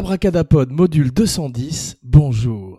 [0.00, 2.69] Abracadapod module 210, bonjour.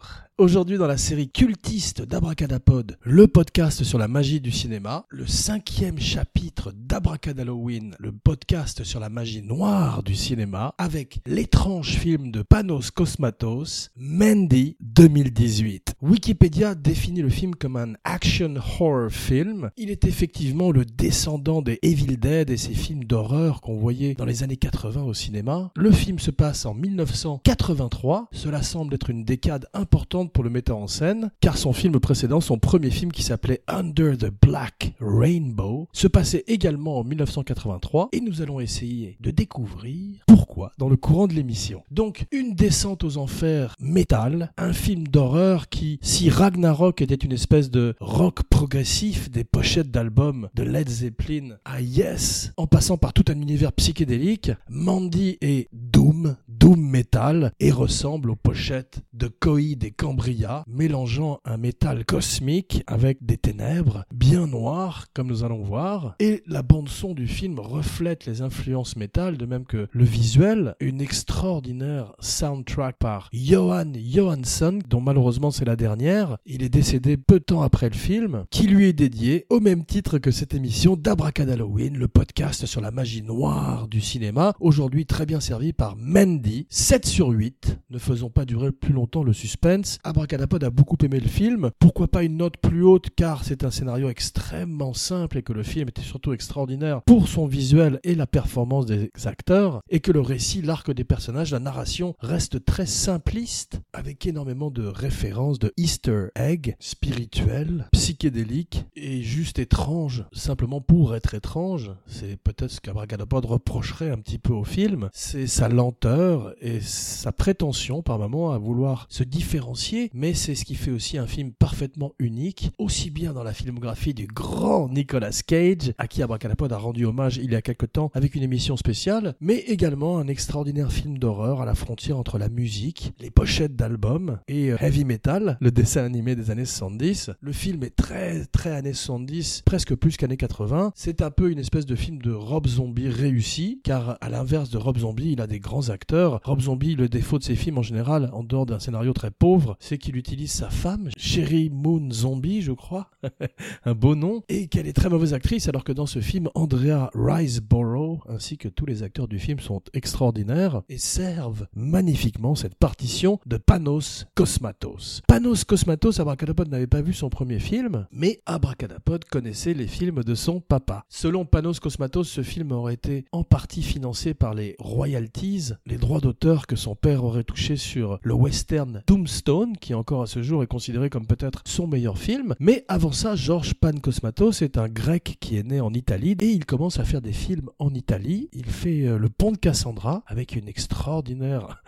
[0.41, 5.99] Aujourd'hui dans la série cultiste d'Abracadapod, le podcast sur la magie du cinéma, le cinquième
[5.99, 12.89] chapitre d'Abracadalloween, le podcast sur la magie noire du cinéma, avec l'étrange film de Panos
[12.89, 15.93] Cosmatos, Mandy 2018.
[16.01, 19.69] Wikipédia définit le film comme un action horror film.
[19.77, 24.25] Il est effectivement le descendant des Evil Dead et ces films d'horreur qu'on voyait dans
[24.25, 25.71] les années 80 au cinéma.
[25.75, 28.29] Le film se passe en 1983.
[28.31, 32.41] Cela semble être une décade importante pour le metteur en scène, car son film précédent,
[32.41, 38.21] son premier film qui s'appelait Under the Black Rainbow, se passait également en 1983, et
[38.21, 41.83] nous allons essayer de découvrir pourquoi dans le courant de l'émission.
[41.91, 47.69] Donc, une descente aux enfers métal, un film d'horreur qui, si Ragnarok était une espèce
[47.69, 53.25] de rock progressif des pochettes d'albums de Led Zeppelin à Yes, en passant par tout
[53.29, 59.91] un univers psychédélique, Mandy est Doom, Doom Metal, et ressemble aux pochettes de Coïd et
[59.91, 66.15] Cambria, mélangeant un métal cosmique avec des ténèbres bien noires, comme nous allons voir.
[66.19, 71.01] Et la bande-son du film reflète les influences métal, de même que le visuel, une
[71.01, 76.37] extraordinaire soundtrack par Johan Johansson, dont malheureusement c'est la dernière.
[76.47, 79.85] Il est décédé peu de temps après le film, qui lui est dédié au même
[79.85, 85.27] titre que cette émission d'Abracadalloween, le podcast sur la magie noire du cinéma, aujourd'hui très
[85.27, 87.77] bien servi par Mandy, 7 sur 8.
[87.91, 89.99] Ne faisons pas durer plus longtemps le suspense.
[90.03, 91.71] Abracadapod a beaucoup aimé le film.
[91.79, 95.63] Pourquoi pas une note plus haute car c'est un scénario extrêmement simple et que le
[95.63, 100.21] film était surtout extraordinaire pour son visuel et la performance des acteurs et que le
[100.21, 106.27] récit, l'arc des personnages, la narration reste très simpliste avec énormément de références de easter
[106.35, 111.91] egg spirituels, psychédéliques et juste étranges simplement pour être étrange.
[112.07, 115.09] C'est peut-être ce qu'Abracadapod reprocherait un petit peu au film.
[115.11, 120.65] C'est sa lenteur et sa prétention par moment à vouloir se différencier, mais c'est ce
[120.65, 125.41] qui fait aussi un film parfaitement unique, aussi bien dans la filmographie du grand Nicolas
[125.45, 128.77] Cage, à qui Abracadapod a rendu hommage il y a quelque temps avec une émission
[128.77, 133.75] spéciale, mais également un extraordinaire film d'horreur à la frontière entre la musique, les pochettes
[133.75, 137.31] d'albums et euh, heavy metal, le dessin animé des années 70.
[137.39, 140.91] Le film est très très années 70, presque plus qu'années 80.
[140.95, 144.77] C'est un peu une espèce de film de Rob Zombie réussi, car à l'inverse de
[144.77, 146.39] Rob Zombie, il a des grands acteurs.
[146.43, 149.77] Rob Zombie, le défaut de ses films en général, en dehors d'un scénario très pauvre,
[149.79, 153.09] c'est qu'il utilise sa femme, Sherry Moon Zombie, je crois,
[153.85, 157.09] un beau nom, et qu'elle est très mauvaise actrice, alors que dans ce film, Andrea
[157.13, 163.39] Riseborough, ainsi que tous les acteurs du film sont extraordinaires et servent magnifiquement cette partition
[163.45, 165.21] de Panos Cosmatos.
[165.27, 170.35] Panos Cosmatos, Abracadapod n'avait pas vu son premier film, mais Abracadapod connaissait les films de
[170.35, 171.05] son papa.
[171.07, 176.19] Selon Panos Cosmatos, ce film aurait été en partie financé par les royalties, les droits
[176.19, 178.33] d'auteur que son père aurait touché sur le
[178.71, 182.55] western Tombstone, qui encore à ce jour est considéré comme peut-être son meilleur film.
[182.59, 186.47] Mais avant ça, Georges Pan Cosmatos est un grec qui est né en Italie et
[186.47, 188.49] il commence à faire des films en Italie.
[188.53, 191.83] Il fait euh, Le Pont de Cassandra avec une extraordinaire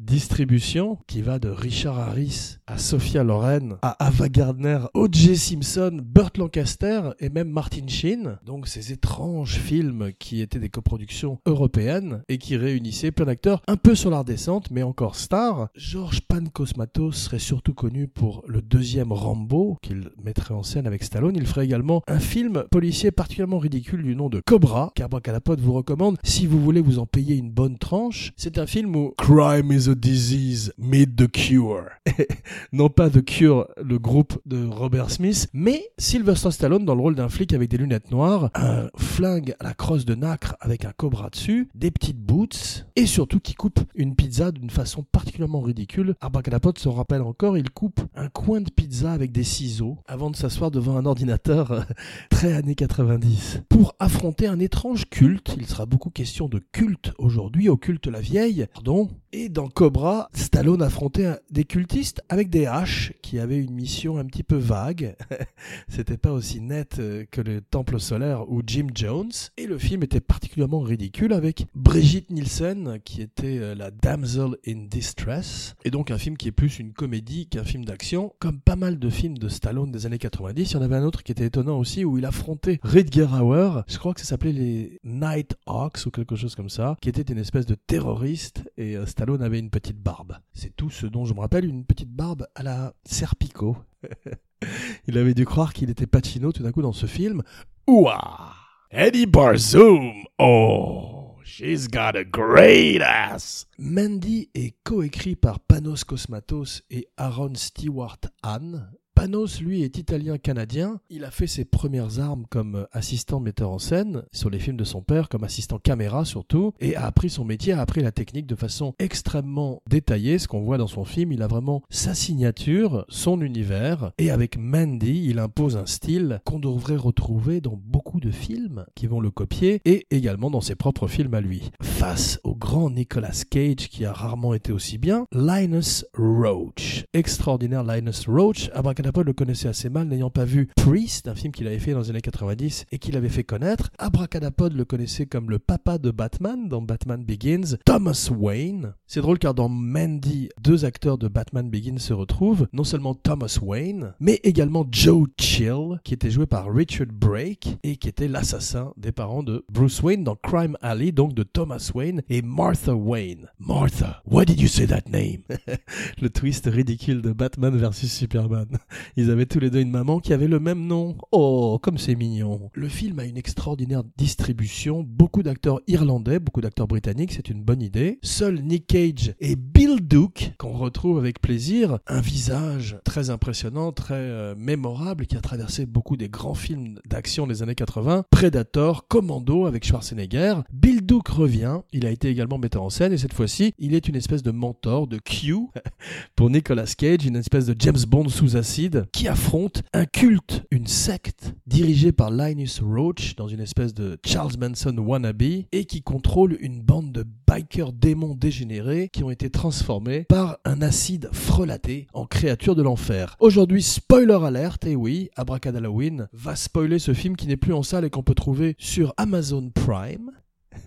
[0.00, 5.36] distribution qui va de Richard Harris à Sophia Loren à Ava Gardner, O.J.
[5.36, 8.38] Simpson, Burt Lancaster et même Martin Sheen.
[8.44, 13.76] Donc ces étranges films qui étaient des coproductions européennes et qui réunissaient plein d'acteurs un
[13.76, 15.68] peu sur la descente mais encore stars.
[15.74, 21.36] George Pancosmatos serait surtout connu pour le deuxième Rambo qu'il mettrait en scène avec Stallone.
[21.36, 26.16] Il ferait également un film policier particulièrement ridicule du nom de Cobra qu'Abracadapod vous recommande
[26.24, 28.32] si vous voulez vous en payer une bonne tranche.
[28.36, 31.90] C'est un film où Crime is disease, meet the cure.
[32.72, 37.14] non pas The Cure, le groupe de Robert Smith, mais Sylvester Stallone dans le rôle
[37.14, 40.92] d'un flic avec des lunettes noires, un flingue à la crosse de nacre avec un
[40.92, 46.14] cobra dessus, des petites boots, et surtout qui coupe une pizza d'une façon particulièrement ridicule.
[46.20, 50.36] Abracadapod se rappelle encore, il coupe un coin de pizza avec des ciseaux avant de
[50.36, 51.86] s'asseoir devant un ordinateur
[52.30, 53.62] très années 90.
[53.68, 58.20] Pour affronter un étrange culte, il sera beaucoup question de culte aujourd'hui, au culte la
[58.20, 63.72] vieille, pardon, et dans Cobra, Stallone affrontait des cultistes avec des haches qui avaient une
[63.72, 65.16] mission un petit peu vague.
[65.88, 69.30] C'était pas aussi net euh, que le Temple solaire ou Jim Jones.
[69.56, 74.84] Et le film était particulièrement ridicule avec Brigitte Nielsen qui était euh, la damsel in
[74.90, 75.74] distress.
[75.86, 78.34] Et donc un film qui est plus une comédie qu'un film d'action.
[78.38, 81.04] Comme pas mal de films de Stallone des années 90, il y en avait un
[81.04, 83.82] autre qui était étonnant aussi où il affrontait Rutger Hauer.
[83.88, 87.22] Je crois que ça s'appelait les Night Hawks ou quelque chose comme ça, qui était
[87.22, 90.38] une espèce de terroriste et euh, Stallone avait une petite barbe.
[90.52, 93.76] C'est tout ce dont je me rappelle, une petite barbe à la Serpico.
[95.06, 97.42] il avait dû croire qu'il était Pacino tout d'un coup dans ce film.
[97.86, 98.54] Ouah
[98.90, 103.66] Eddie Barzoom Oh She's got a great ass.
[103.76, 108.90] Mandy est coécrit par Panos Cosmatos et Aaron Stewart Hahn,
[109.20, 110.98] Panos, lui, est italien-canadien.
[111.10, 114.84] Il a fait ses premières armes comme assistant metteur en scène sur les films de
[114.84, 118.46] son père, comme assistant caméra surtout, et a appris son métier, a appris la technique
[118.46, 120.38] de façon extrêmement détaillée.
[120.38, 124.56] Ce qu'on voit dans son film, il a vraiment sa signature, son univers, et avec
[124.56, 129.30] Mandy, il impose un style qu'on devrait retrouver dans beaucoup de films qui vont le
[129.30, 131.72] copier, et également dans ses propres films à lui.
[131.82, 137.04] Face au grand Nicolas Cage, qui a rarement été aussi bien, Linus Roach.
[137.12, 138.70] Extraordinaire Linus Roach,
[139.10, 142.00] Abracadapod le connaissait assez mal, n'ayant pas vu Priest, un film qu'il avait fait dans
[142.02, 143.90] les années 90 et qu'il avait fait connaître.
[143.98, 148.94] Abracadapod le connaissait comme le papa de Batman dans Batman Begins, Thomas Wayne.
[149.08, 153.58] C'est drôle car dans Mandy, deux acteurs de Batman Begins se retrouvent, non seulement Thomas
[153.60, 158.92] Wayne, mais également Joe Chill, qui était joué par Richard Brake et qui était l'assassin
[158.96, 163.48] des parents de Bruce Wayne dans Crime Alley, donc de Thomas Wayne et Martha Wayne.
[163.58, 165.42] Martha, why did you say that name?
[166.22, 168.68] le twist ridicule de Batman versus Superman.
[169.16, 171.16] Ils avaient tous les deux une maman qui avait le même nom.
[171.32, 172.70] Oh, comme c'est mignon.
[172.74, 177.82] Le film a une extraordinaire distribution, beaucoup d'acteurs irlandais, beaucoup d'acteurs britanniques, c'est une bonne
[177.82, 178.18] idée.
[178.22, 184.14] Seul Nick Cage et Bill Duke, qu'on retrouve avec plaisir, un visage très impressionnant, très
[184.14, 189.66] euh, mémorable, qui a traversé beaucoup des grands films d'action des années 80, Predator, Commando
[189.66, 190.56] avec Schwarzenegger.
[190.72, 194.08] Bill Duke revient, il a été également metteur en scène, et cette fois-ci, il est
[194.08, 195.56] une espèce de mentor, de Q,
[196.36, 200.86] pour Nicolas Cage, une espèce de James Bond sous acide, qui affronte un culte, une
[200.86, 205.42] secte, dirigée par Linus Roach, dans une espèce de Charles Manson wannabe,
[205.72, 210.82] et qui contrôle une bande de bikers démons dégénérés qui ont été transformés par un
[210.82, 213.36] acide frelaté en créatures de l'enfer.
[213.40, 218.04] Aujourd'hui, spoiler alerte, et oui, Abracadalloween va spoiler ce film qui n'est plus en salle
[218.04, 220.30] et qu'on peut trouver sur Amazon Prime.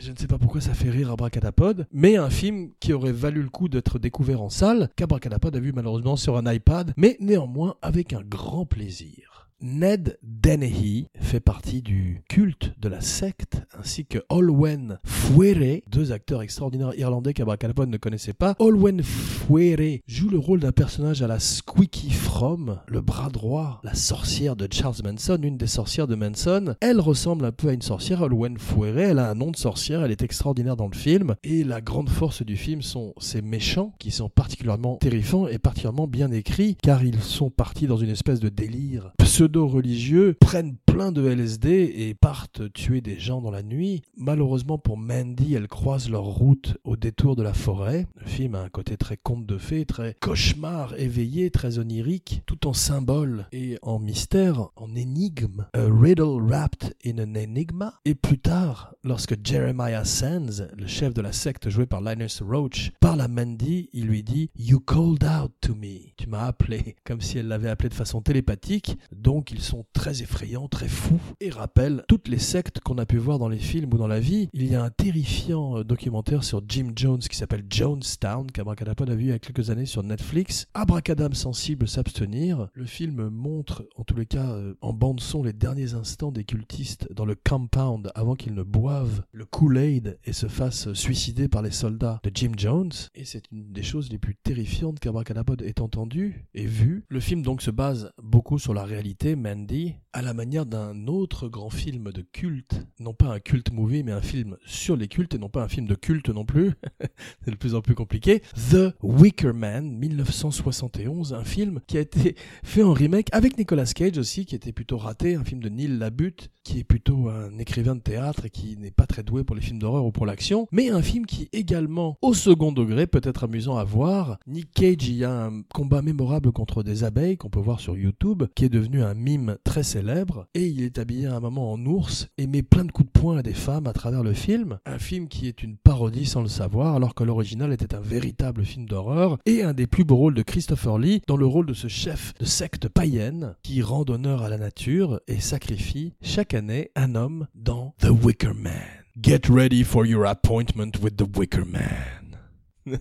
[0.00, 3.42] Je ne sais pas pourquoi ça fait rire Abracadapod, mais un film qui aurait valu
[3.42, 7.74] le coup d'être découvert en salle, qu'Abracadapod a vu malheureusement sur un iPad, mais néanmoins
[7.82, 9.37] avec un grand plaisir.
[9.60, 16.42] Ned Dennehy fait partie du culte de la secte, ainsi que Olwen Fouere, deux acteurs
[16.42, 18.54] extraordinaires irlandais qu'Abracadapod ne connaissait pas.
[18.60, 23.94] Olwen Fouere joue le rôle d'un personnage à la Squeaky From, le bras droit, la
[23.94, 26.76] sorcière de Charles Manson, une des sorcières de Manson.
[26.80, 30.04] Elle ressemble un peu à une sorcière, Olwen Fouere, elle a un nom de sorcière,
[30.04, 33.92] elle est extraordinaire dans le film, et la grande force du film sont ces méchants
[33.98, 38.38] qui sont particulièrement terrifiants et particulièrement bien écrits, car ils sont partis dans une espèce
[38.38, 39.12] de délire
[39.48, 44.02] pseudo-religieux, prennent plein de LSD et partent tuer des gens dans la nuit.
[44.16, 48.08] Malheureusement pour Mandy, elles croisent leur route au détour de la forêt.
[48.16, 52.66] Le film a un côté très conte de fées, très cauchemar éveillé, très onirique, tout
[52.66, 55.66] en symbole et en mystère, en énigme.
[55.72, 57.94] A riddle wrapped in an enigma.
[58.04, 62.90] Et plus tard, lorsque Jeremiah Sands, le chef de la secte joué par Linus Roach,
[62.98, 66.12] parle à Mandy, il lui dit You called out to me.
[66.16, 68.98] Tu m'as appelé, comme si elle l'avait appelé de façon télépathique.
[69.12, 73.18] Donc ils sont très effrayants, très fous, et rappellent toutes les sectes qu'on a pu
[73.18, 74.48] voir dans les films ou dans la vie.
[74.52, 79.14] Il y a un terrifiant euh, documentaire sur Jim Jones qui s'appelle Jonestown, qu'Abracadapod a
[79.14, 80.66] vu il y a quelques années sur Netflix.
[80.74, 82.68] Abracadam sensible s'abstenir.
[82.74, 86.44] Le film montre, en tous les cas, euh, en bande son, les derniers instants des
[86.44, 91.62] cultistes dans le compound avant qu'ils ne boivent le Kool-Aid et se fassent suicider par
[91.62, 92.92] les soldats de Jim Jones.
[93.14, 97.04] Et c'est une des choses les plus terrifiantes qu'Abracadapod ait entendues et vues.
[97.08, 101.46] Le film donc se base beaucoup sur la réalité, Mandy, à la manière d'un autre
[101.46, 105.36] grand film de culte, non pas un culte movie, mais un film sur les cultes,
[105.36, 106.72] et non pas un film de culte non plus,
[107.44, 112.34] c'est de plus en plus compliqué, The Wicker Man, 1971, un film qui a été
[112.64, 115.96] fait en remake avec Nicolas Cage aussi, qui était plutôt raté, un film de Neil
[115.98, 119.54] Labute, qui est plutôt un écrivain de théâtre et qui n'est pas très doué pour
[119.54, 123.22] les films d'horreur ou pour l'action, mais un film qui également, au second degré, peut
[123.22, 124.38] être amusant à voir.
[124.48, 128.42] Nick Cage, y a un combat mémorable contre des abeilles qu'on peut voir sur YouTube,
[128.56, 130.07] qui est devenu un mime très célèbre,
[130.54, 133.20] et il est habillé à un moment en ours et met plein de coups de
[133.20, 134.78] poing à des femmes à travers le film.
[134.86, 138.64] Un film qui est une parodie sans le savoir, alors que l'original était un véritable
[138.64, 141.74] film d'horreur, et un des plus beaux rôles de Christopher Lee dans le rôle de
[141.74, 146.90] ce chef de secte païenne qui rend honneur à la nature et sacrifie chaque année
[146.96, 148.72] un homme dans The Wicker Man.
[149.20, 152.38] Get ready for your appointment with the Wicker Man.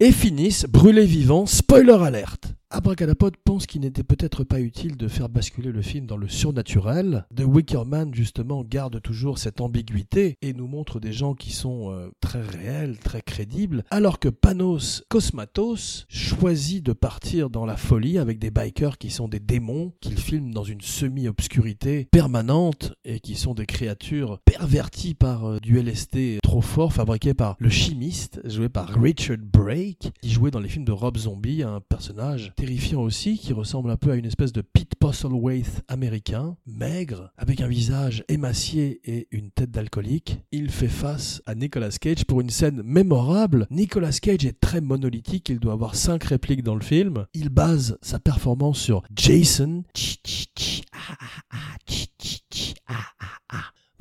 [0.00, 5.28] et finissent brûlés vivants, spoiler alerte, Abracadapod pense qu'il n'était peut-être pas utile de faire
[5.28, 7.26] basculer le film dans le surnaturel.
[7.36, 11.92] The Wicker Man, justement, garde toujours cette ambiguïté et nous montre des gens qui sont
[11.92, 18.16] euh, très réels, très crédibles, alors que Panos Cosmatos choisit de partir dans la folie
[18.16, 23.34] avec des bikers qui sont des démons, qu'il filme dans une semi-obscurité permanente et qui
[23.34, 28.70] sont des créatures perverties par euh, du LSD trop fort fabriqué par le chimiste, joué
[28.70, 33.38] par Richard Brake, qui jouait dans les films de Rob Zombie, un personnage terrifiant aussi,
[33.38, 38.22] qui ressemble un peu à une espèce de Pete Postlethwaite américain, maigre, avec un visage
[38.28, 40.38] émacié et une tête d'alcoolique.
[40.52, 43.66] Il fait face à Nicolas Cage pour une scène mémorable.
[43.72, 47.26] Nicolas Cage est très monolithique, il doit avoir cinq répliques dans le film.
[47.34, 49.82] Il base sa performance sur Jason.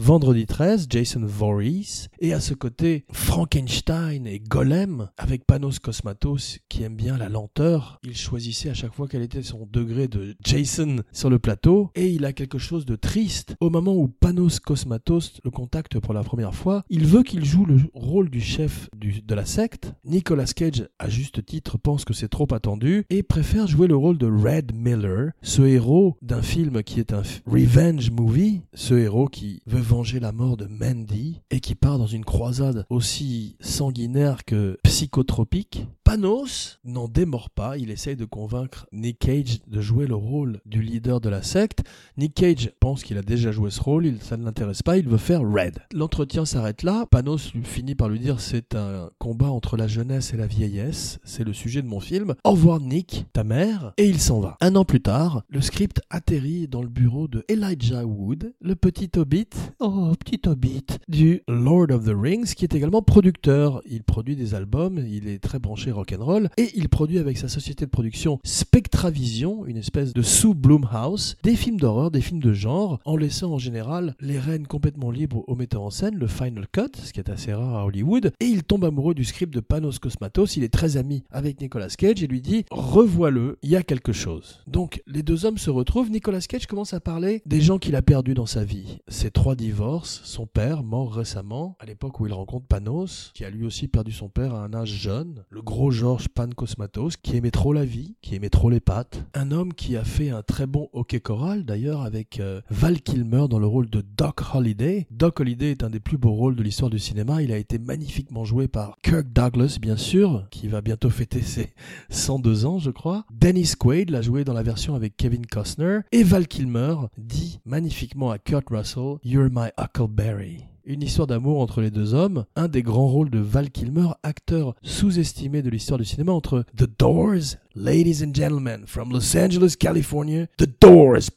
[0.04, 6.82] Vendredi 13, Jason Voorhees, et à ce côté Frankenstein et Golem, avec Panos Cosmatos qui
[6.82, 8.00] aime bien la lenteur.
[8.04, 12.08] Il choisissait à chaque fois quel était son degré de Jason sur le plateau, et
[12.08, 13.54] il a quelque chose de triste.
[13.60, 17.66] Au moment où Panos Cosmatos le contacte pour la première fois, il veut qu'il joue
[17.66, 19.94] le rôle du chef de la secte.
[20.04, 24.18] Nicolas Cage, à juste titre, pense que c'est trop attendu, et préfère jouer le rôle
[24.18, 29.62] de Red Miller, ce héros d'un film qui est un revenge movie, ce héros qui
[29.68, 34.78] veut venger la mort de Mandy et qui part dans une croisade aussi sanguinaire que
[34.84, 35.86] psychotropique.
[36.12, 40.82] Panos n'en démord pas, il essaye de convaincre Nick Cage de jouer le rôle du
[40.82, 41.84] leader de la secte.
[42.18, 45.16] Nick Cage pense qu'il a déjà joué ce rôle, ça ne l'intéresse pas, il veut
[45.16, 45.80] faire Red.
[45.94, 50.38] L'entretien s'arrête là, Panos finit par lui dire c'est un combat entre la jeunesse et
[50.38, 52.36] la vieillesse, c'est le sujet de mon film.
[52.44, 54.58] Au revoir Nick, ta mère, et il s'en va.
[54.60, 59.12] Un an plus tard, le script atterrit dans le bureau de Elijah Wood, le petit
[59.16, 59.48] hobbit
[59.80, 63.82] oh, petit hobbit, du Lord of the Rings, qui est également producteur.
[63.86, 67.86] Il produit des albums, il est très branché rock'n'roll, et il produit avec sa société
[67.86, 73.16] de production Spectravision, une espèce de sous-Bloomhouse, des films d'horreur, des films de genre, en
[73.16, 77.14] laissant en général les rênes complètement libres au metteur en scène, le Final Cut, ce
[77.14, 80.58] qui est assez rare à Hollywood, et il tombe amoureux du script de Panos Cosmatos,
[80.58, 84.14] il est très ami avec Nicolas Cage et lui dit revois-le, il y a quelque
[84.14, 84.60] chose.
[84.68, 88.02] Donc les deux hommes se retrouvent, Nicolas Cage commence à parler des gens qu'il a
[88.02, 92.34] perdus dans sa vie, ses trois divorce, son père, mort récemment, à l'époque où il
[92.34, 95.91] rencontre Panos, qui a lui aussi perdu son père à un âge jeune, le gros
[95.92, 99.98] Georges Pancosmatos, qui aimait trop la vie, qui aimait trop les pâtes, un homme qui
[99.98, 103.90] a fait un très bon hockey choral d'ailleurs avec euh, Val Kilmer dans le rôle
[103.90, 105.08] de Doc Holliday.
[105.12, 107.78] Doc Holliday est un des plus beaux rôles de l'histoire du cinéma, il a été
[107.80, 111.74] magnifiquement joué par Kirk Douglas bien sûr, qui va bientôt fêter ses
[112.10, 113.26] 102 ans je crois.
[113.32, 118.32] Dennis Quaid l'a joué dans la version avec Kevin Costner, et Val Kilmer dit magnifiquement
[118.32, 120.66] à Kurt Russell, You're My Huckleberry.
[120.84, 124.74] Une histoire d'amour entre les deux hommes, un des grands rôles de Val Kilmer, acteur
[124.82, 130.48] sous-estimé de l'histoire du cinéma entre The Doors, Ladies and Gentlemen, from Los Angeles, California,
[130.58, 131.30] The Doors,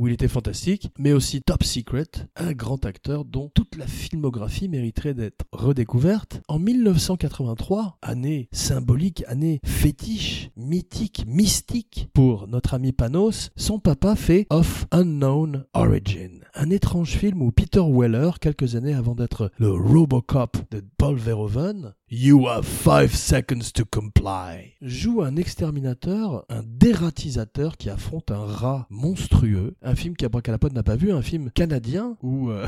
[0.00, 4.68] où il était fantastique, mais aussi Top Secret, un grand acteur dont toute la filmographie
[4.68, 6.40] mériterait d'être redécouverte.
[6.48, 14.46] En 1983, année symbolique, année fétiche, mythique, mystique pour notre ami Panos, son papa fait
[14.48, 20.56] Of Unknown Origin, un étrange film où Peter Weller, quelques années avant d'être le Robocop
[20.70, 24.74] de Paul Verhoeven, You have five seconds to comply.
[24.82, 29.76] Joue un exterminateur, un dératisateur qui affronte un rat monstrueux.
[29.80, 32.66] Un film qu'Abracadapod n'a pas vu, un film canadien où euh,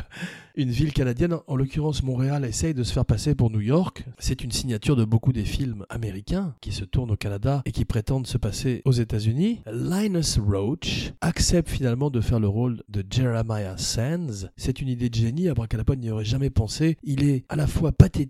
[0.54, 4.04] une ville canadienne, en l'occurrence Montréal, essaye de se faire passer pour New York.
[4.20, 7.84] C'est une signature de beaucoup des films américains qui se tournent au Canada et qui
[7.84, 9.60] prétendent se passer aux États-Unis.
[9.66, 14.46] Linus Roach accepte finalement de faire le rôle de Jeremiah Sands.
[14.56, 16.96] C'est une idée de génie, Abracadapod n'y aurait jamais pensé.
[17.02, 18.21] Il est à la fois pathétique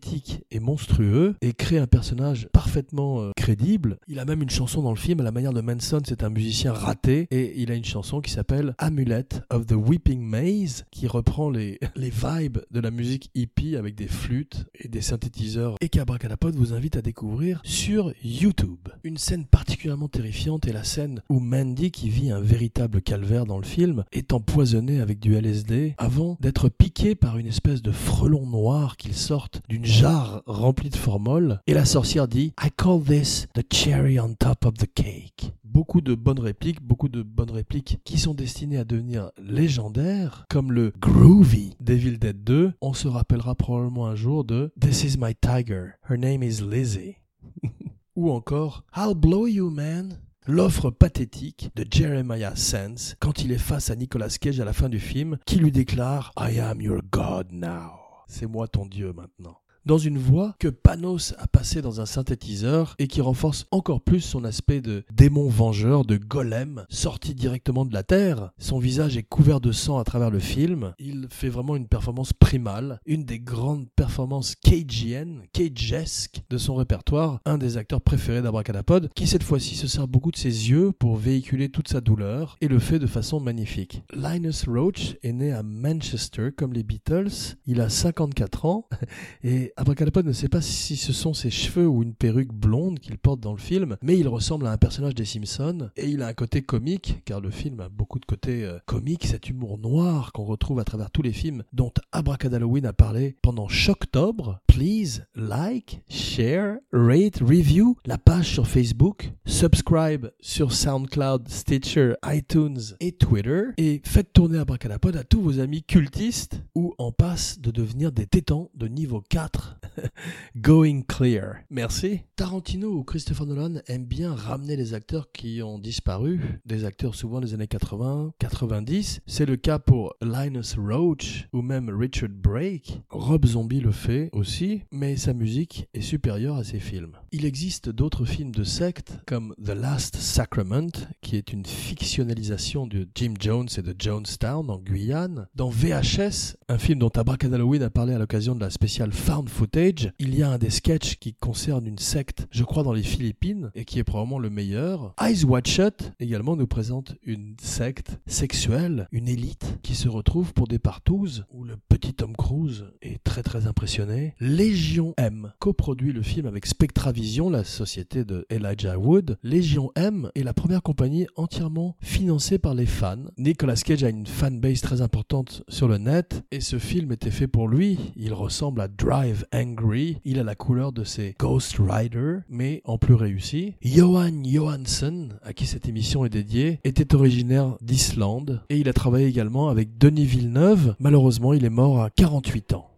[0.51, 3.99] et monstrueux et crée un personnage parfaitement euh, crédible.
[4.09, 6.31] Il a même une chanson dans le film à la manière de Manson, c'est un
[6.31, 11.07] musicien raté et il a une chanson qui s'appelle Amulet of the Weeping Maze qui
[11.07, 15.89] reprend les, les vibes de la musique hippie avec des flûtes et des synthétiseurs et
[15.89, 18.89] qu'Abracadapod vous invite à découvrir sur YouTube.
[19.05, 23.59] Une scène particulièrement terrifiante est la scène où Mandy qui vit un véritable calvaire dans
[23.59, 28.47] le film est empoisonnée avec du LSD avant d'être piquée par une espèce de frelon
[28.47, 31.61] noir qu'il sorte d'une jarre remplie formol.
[31.67, 35.53] Et la sorcière dit I call this the cherry on top of the cake.
[35.65, 40.71] Beaucoup de bonnes répliques, beaucoup de bonnes répliques qui sont destinées à devenir légendaires, comme
[40.71, 42.75] le groovy Devil Dead 2.
[42.81, 47.17] On se rappellera probablement un jour de This is my tiger, her name is Lizzie.
[48.17, 50.19] Ou encore I'll blow you man.
[50.47, 54.89] L'offre pathétique de Jeremiah Sands quand il est face à Nicolas Cage à la fin
[54.89, 57.93] du film, qui lui déclare I am your God now.
[58.27, 59.62] C'est moi ton Dieu maintenant.
[59.85, 64.21] Dans une voix que Panos a passée dans un synthétiseur et qui renforce encore plus
[64.21, 68.53] son aspect de démon vengeur, de golem, sorti directement de la terre.
[68.59, 70.95] Son visage est couvert de sang à travers le film.
[70.99, 77.41] Il fait vraiment une performance primale, une des grandes performances cagiennes, cagesques de son répertoire,
[77.45, 81.17] un des acteurs préférés d'Abracadapod, qui cette fois-ci se sert beaucoup de ses yeux pour
[81.17, 84.03] véhiculer toute sa douleur et le fait de façon magnifique.
[84.15, 87.57] Linus Roach est né à Manchester comme les Beatles.
[87.67, 88.89] Il a 54 ans
[89.43, 93.19] et Abracadapod ne sait pas si ce sont ses cheveux ou une perruque blonde qu'il
[93.19, 96.27] porte dans le film, mais il ressemble à un personnage des Simpsons et il a
[96.27, 100.33] un côté comique car le film a beaucoup de côté euh, comique, cet humour noir
[100.33, 104.59] qu'on retrouve à travers tous les films dont Abracadalloween a parlé pendant Shocktober.
[104.67, 113.13] Please like, share, rate, review la page sur Facebook, subscribe sur SoundCloud, Stitcher, iTunes et
[113.13, 118.13] Twitter et faites tourner Abracadapod à tous vos amis cultistes ou en passe de devenir
[118.13, 119.62] des tétans de niveau 4.
[120.57, 121.65] Going clear.
[121.71, 122.23] Merci.
[122.37, 127.41] Tarantino ou Christopher Nolan aiment bien ramener les acteurs qui ont disparu, des acteurs souvent
[127.41, 129.21] des années 80, 90.
[129.27, 133.01] C'est le cas pour Linus Roach ou même Richard Brake.
[133.11, 137.13] Rob Zombie le fait aussi, mais sa musique est supérieure à ses films.
[137.31, 143.09] Il existe d'autres films de secte comme The Last Sacrament, qui est une fictionnalisation de
[143.15, 145.47] Jim Jones et de Jonestown en Guyane.
[145.55, 150.13] Dans VHS, un film dont Halloween a parlé à l'occasion de la spéciale Found Footage,
[150.19, 153.71] il y a un des sketchs qui concerne une secte, je crois dans les Philippines,
[153.75, 155.15] et qui est probablement le meilleur.
[155.21, 160.69] Eyes Wide Shut également nous présente une secte sexuelle, une élite qui se retrouve pour
[160.69, 164.35] des partouzes où le petit Tom Cruise est très très impressionné.
[164.41, 169.39] Légion M coproduit le film avec Spectravision, la société de Elijah Wood.
[169.43, 173.25] Légion M est la première compagnie entièrement financée par les fans.
[173.37, 177.49] Nicolas Cage a une fanbase très importante sur le net et ce film était fait
[177.49, 177.99] pour lui.
[178.17, 180.19] Il ressemble à Drive Angry.
[180.25, 183.75] Il a la couleur de ses Ghost Rider, mais en plus réussi.
[183.83, 189.27] Johan Johansson, à qui cette émission est dédiée, était originaire d'Islande et il a travaillé
[189.27, 190.95] également avec Denis Villeneuve.
[191.01, 192.89] Malheureusement, il est mort à 48 ans.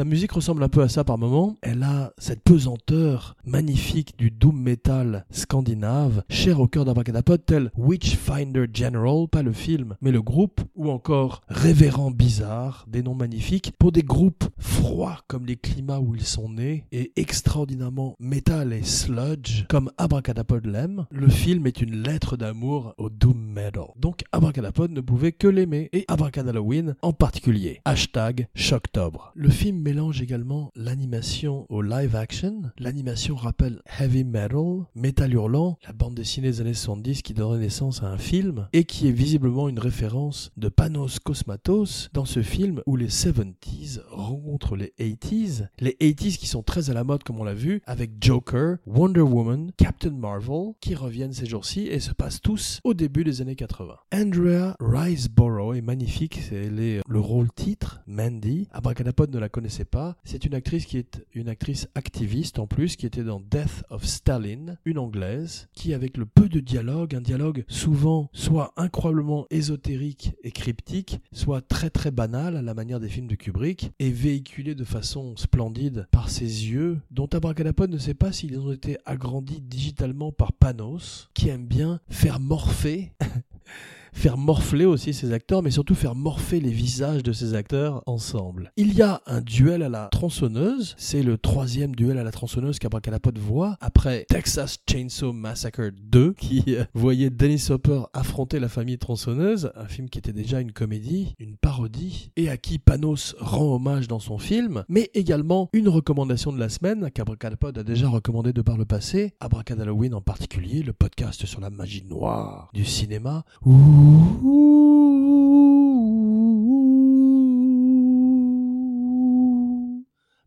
[0.00, 1.58] Sa musique ressemble un peu à ça par moments.
[1.60, 8.64] Elle a cette pesanteur magnifique du doom metal scandinave, cher au cœur d'Abracadapod, tel Witchfinder
[8.72, 13.92] General, pas le film, mais le groupe, ou encore Révérend Bizarre, des noms magnifiques, pour
[13.92, 19.66] des groupes froids comme les climats où ils sont nés, et extraordinairement metal et sludge
[19.68, 21.04] comme Abracadapod l'aime.
[21.10, 23.88] Le film est une lettre d'amour au doom metal.
[23.96, 27.82] Donc Abracadapod ne pouvait que l'aimer, et Abracadalloween en particulier.
[27.84, 29.18] Hashtag Shocktober.
[29.34, 32.62] Le film mélange également l'animation au live action.
[32.78, 38.04] L'animation rappelle heavy metal, metal hurlant, la bande dessinée des années 70 qui donne naissance
[38.04, 42.82] à un film et qui est visiblement une référence de Panos Cosmatos dans ce film
[42.86, 45.66] où les 70s rencontrent les 80s.
[45.80, 49.22] Les 80s qui sont très à la mode comme on l'a vu avec Joker, Wonder
[49.22, 53.56] Woman, Captain Marvel qui reviennent ces jours-ci et se passent tous au début des années
[53.56, 53.96] 80.
[54.14, 58.68] Andrea Riseborough est magnifique, c'est le rôle titre, Mandy.
[58.70, 62.96] Abracadapod ne la connaît pas, c'est une actrice qui est une actrice activiste en plus,
[62.96, 67.20] qui était dans Death of Stalin, une anglaise, qui avec le peu de dialogue, un
[67.20, 73.08] dialogue souvent soit incroyablement ésotérique et cryptique, soit très très banal à la manière des
[73.08, 78.14] films de Kubrick, et véhiculé de façon splendide par ses yeux, dont Abracadapod ne sait
[78.14, 83.12] pas s'ils ont été agrandis digitalement par Panos, qui aime bien faire morpher
[84.12, 88.72] faire morfler aussi ces acteurs, mais surtout faire morpher les visages de ces acteurs ensemble.
[88.76, 92.78] Il y a un duel à la tronçonneuse, c'est le troisième duel à la tronçonneuse
[92.78, 98.98] qu'Abracadapod voit, après Texas Chainsaw Massacre 2, qui euh, voyait Dennis Hopper affronter la famille
[98.98, 103.74] tronçonneuse, un film qui était déjà une comédie, une parodie, et à qui Panos rend
[103.74, 108.52] hommage dans son film, mais également une recommandation de la semaine qu'Abracadapod a déjà recommandé
[108.52, 113.44] de par le passé, Abracadalloween en particulier, le podcast sur la magie noire du cinéma,
[113.64, 113.99] où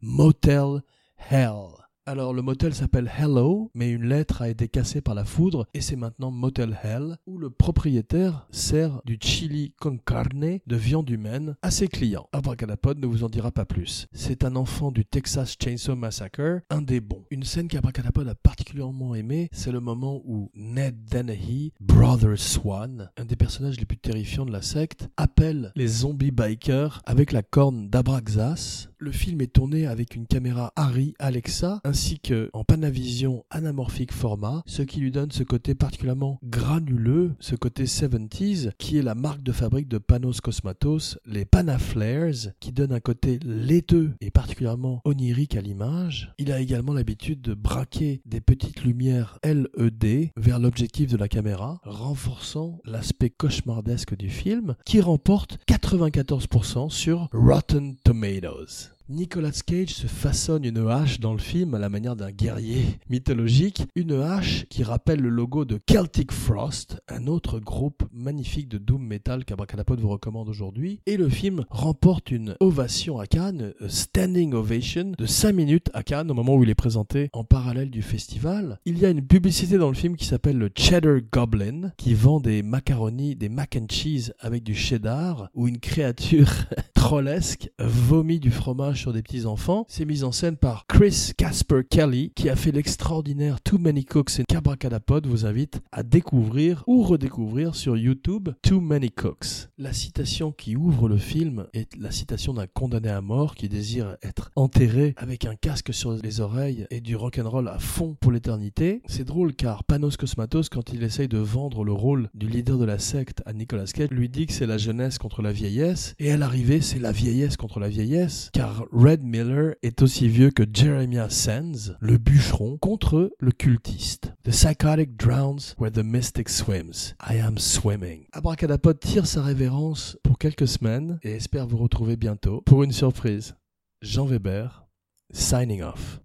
[0.02, 0.82] Motel
[1.16, 1.83] Hell.
[2.06, 5.80] Alors le motel s'appelle Hello, mais une lettre a été cassée par la foudre et
[5.80, 11.56] c'est maintenant Motel Hell, où le propriétaire sert du chili con carne de viande humaine
[11.62, 12.28] à ses clients.
[12.34, 14.08] Abracadapod ne vous en dira pas plus.
[14.12, 17.24] C'est un enfant du Texas Chainsaw Massacre, un des bons.
[17.32, 23.24] Une scène qu'Abracadapod a particulièrement aimée, c'est le moment où Ned Dennehy, Brother Swan, un
[23.24, 27.90] des personnages les plus terrifiants de la secte, appelle les zombies bikers avec la corne
[27.90, 34.14] d'Abraxas Le film est tourné avec une caméra Arri Alexa ainsi que en Panavision anamorphique
[34.14, 39.14] format, ce qui lui donne ce côté particulièrement granuleux, ce côté 70s qui est la
[39.14, 45.02] marque de fabrique de Panos Cosmatos, les Panaflares, qui donne un côté laiteux et particulièrement
[45.04, 46.34] onirique à l'image.
[46.38, 51.82] Il a également l'habitude de braquer des petites lumières LED vers l'objectif de la caméra,
[51.84, 58.93] renforçant l'aspect cauchemardesque du film, qui remporte 94% sur Rotten Tomatoes.
[59.10, 63.84] Nicolas Cage se façonne une hache dans le film à la manière d'un guerrier mythologique,
[63.96, 69.06] une hache qui rappelle le logo de Celtic Frost, un autre groupe magnifique de doom
[69.06, 75.12] metal qu'Abracadapod vous recommande aujourd'hui, et le film remporte une ovation à Cannes, standing ovation
[75.18, 78.80] de 5 minutes à Cannes au moment où il est présenté en parallèle du festival.
[78.86, 82.40] Il y a une publicité dans le film qui s'appelle le Cheddar Goblin, qui vend
[82.40, 86.50] des macaronis, des mac and cheese avec du cheddar, où une créature
[86.94, 89.86] trollesque vomit du fromage sur des petits enfants.
[89.88, 94.40] C'est mis en scène par Chris Casper Kelly, qui a fait l'extraordinaire Too Many Cooks
[94.40, 99.70] et Cabracadapod vous invite à découvrir ou redécouvrir sur YouTube Too Many Cooks.
[99.78, 104.18] La citation qui ouvre le film est la citation d'un condamné à mort qui désire
[104.22, 109.02] être enterré avec un casque sur les oreilles et du rock'n'roll à fond pour l'éternité.
[109.08, 112.86] C'est drôle car Panos Cosmatos, quand il essaye de vendre le rôle du leader de
[112.86, 116.32] la secte à Nicolas Cage, lui dit que c'est la jeunesse contre la vieillesse et
[116.32, 118.52] à l'arrivée c'est la vieillesse contre la vieillesse
[118.92, 124.34] Red Miller est aussi vieux que Jeremiah Sands, le bûcheron, contre le cultiste.
[124.44, 127.16] The psychotic drowns where the mystic swims.
[127.20, 128.26] I am swimming.
[128.34, 133.56] Abracadapod tire sa révérence pour quelques semaines et espère vous retrouver bientôt pour une surprise.
[134.02, 134.86] Jean Weber,
[135.32, 136.20] signing off.